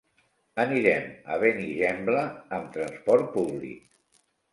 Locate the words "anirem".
0.61-1.03